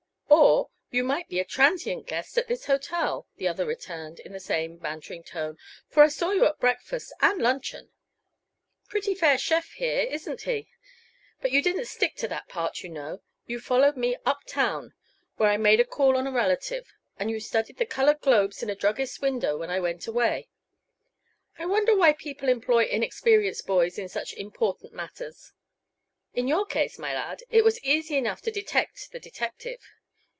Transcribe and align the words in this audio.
"Or 0.33 0.69
you 0.93 1.03
might 1.05 1.29
be 1.29 1.39
a 1.39 1.45
transient 1.45 2.05
guest 2.07 2.37
at 2.37 2.47
this 2.49 2.65
hotel," 2.65 3.25
the 3.37 3.47
other 3.47 3.65
returned, 3.65 4.19
in 4.19 4.33
the 4.33 4.39
same 4.41 4.77
bantering 4.77 5.23
tone, 5.23 5.57
"for 5.87 6.03
I 6.03 6.07
saw 6.09 6.31
you 6.31 6.45
at 6.45 6.59
breakfast 6.59 7.13
and 7.21 7.41
luncheon. 7.41 7.91
Pretty 8.89 9.13
fair 9.15 9.37
chef 9.37 9.71
here, 9.71 10.01
isn't 10.01 10.41
he? 10.41 10.67
But 11.41 11.51
you 11.51 11.61
didn't 11.61 11.85
stick 11.87 12.15
to 12.17 12.27
that 12.29 12.47
part, 12.49 12.81
you 12.83 12.89
know. 12.89 13.21
You 13.45 13.59
followed 13.61 13.95
me 13.95 14.17
up 14.25 14.39
town, 14.45 14.93
where 15.37 15.49
I 15.49 15.55
made 15.57 15.79
a 15.79 15.85
call 15.85 16.17
on 16.17 16.27
a 16.27 16.31
relative, 16.31 16.91
and 17.17 17.29
you 17.31 17.39
studied 17.39 17.77
the 17.77 17.85
colored 17.85 18.19
globes 18.19 18.61
in 18.63 18.69
a 18.69 18.75
druggist's 18.75 19.19
window 19.21 19.57
when 19.57 19.69
I 19.69 19.79
went 19.79 20.07
away. 20.07 20.49
I 21.57 21.65
wonder 21.65 21.95
why 21.95 22.11
people 22.13 22.49
employ 22.49 22.85
inexperienced 22.85 23.65
boys 23.67 23.97
in 23.97 24.09
such 24.09 24.33
important 24.33 24.91
matters. 24.93 25.53
In 26.33 26.47
your 26.49 26.65
case, 26.65 26.97
my 26.99 27.13
lad, 27.13 27.43
it 27.49 27.63
was 27.63 27.81
easy 27.83 28.17
enough 28.17 28.41
to 28.43 28.51
detect 28.51 29.11
the 29.11 29.19
detective. 29.19 29.79